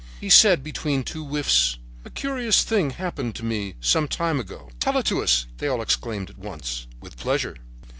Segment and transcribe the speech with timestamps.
[0.19, 4.97] He said between two whiffs: "A curious thing happened to me some time ago." "Tell
[4.97, 6.87] it to us," they all exclaimed at once.
[6.99, 7.57] "With pleasure.